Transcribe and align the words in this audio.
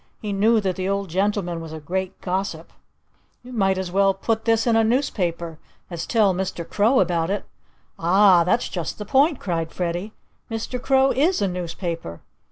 He 0.19 0.33
knew 0.33 0.59
that 0.61 0.77
the 0.77 0.89
old 0.89 1.11
gentleman 1.11 1.61
was 1.61 1.71
a 1.71 1.79
great 1.79 2.19
gossip. 2.21 2.73
"You 3.43 3.53
might 3.53 3.77
as 3.77 3.91
well 3.91 4.15
put 4.15 4.45
this 4.45 4.65
in 4.65 4.75
a 4.75 4.83
newspaper 4.83 5.59
as 5.91 6.07
tell 6.07 6.33
Mr. 6.33 6.67
Crow 6.67 6.99
about 6.99 7.29
it." 7.29 7.45
"Ah! 7.99 8.43
That's 8.43 8.67
just 8.67 8.97
the 8.97 9.05
point!" 9.05 9.39
cried 9.39 9.71
Freddie. 9.71 10.13
"Mr. 10.49 10.81
Crow 10.81 11.11
is 11.11 11.39
a 11.39 11.47
newspaper. 11.47 12.21